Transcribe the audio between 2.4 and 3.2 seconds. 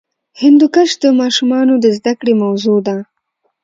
موضوع ده.